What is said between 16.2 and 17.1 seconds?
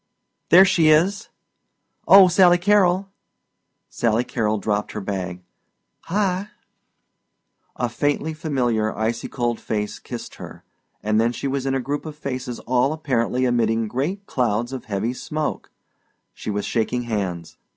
she was shaking